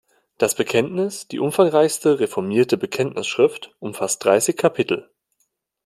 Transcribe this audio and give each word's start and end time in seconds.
Das 0.39 0.55
Bekenntnis, 0.55 1.27
die 1.27 1.37
umfangreichste 1.37 2.19
reformierte 2.19 2.75
Bekenntnisschrift, 2.75 3.75
umfasst 3.77 4.25
dreissig 4.25 4.57
Kapitel. 4.57 5.11